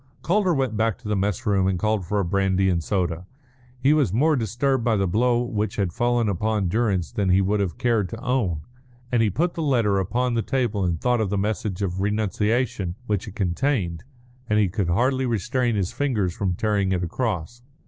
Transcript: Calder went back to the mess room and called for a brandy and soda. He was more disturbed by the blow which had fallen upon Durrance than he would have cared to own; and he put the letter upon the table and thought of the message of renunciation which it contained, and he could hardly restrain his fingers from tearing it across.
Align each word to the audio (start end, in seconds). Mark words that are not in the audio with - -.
Calder 0.23 0.51
went 0.55 0.75
back 0.75 0.97
to 0.97 1.07
the 1.07 1.15
mess 1.15 1.45
room 1.45 1.67
and 1.67 1.77
called 1.77 2.07
for 2.07 2.19
a 2.19 2.25
brandy 2.25 2.69
and 2.71 2.83
soda. 2.83 3.27
He 3.79 3.93
was 3.93 4.11
more 4.11 4.35
disturbed 4.35 4.83
by 4.83 4.95
the 4.95 5.05
blow 5.05 5.43
which 5.43 5.75
had 5.75 5.93
fallen 5.93 6.27
upon 6.27 6.69
Durrance 6.69 7.11
than 7.11 7.29
he 7.29 7.39
would 7.39 7.59
have 7.59 7.77
cared 7.77 8.09
to 8.09 8.19
own; 8.19 8.61
and 9.11 9.21
he 9.21 9.29
put 9.29 9.53
the 9.53 9.61
letter 9.61 9.99
upon 9.99 10.33
the 10.33 10.41
table 10.41 10.83
and 10.83 10.99
thought 10.99 11.21
of 11.21 11.29
the 11.29 11.37
message 11.37 11.83
of 11.83 12.01
renunciation 12.01 12.95
which 13.05 13.27
it 13.27 13.35
contained, 13.35 14.03
and 14.49 14.57
he 14.57 14.69
could 14.69 14.89
hardly 14.89 15.27
restrain 15.27 15.75
his 15.75 15.93
fingers 15.93 16.33
from 16.35 16.55
tearing 16.55 16.91
it 16.93 17.03
across. 17.03 17.61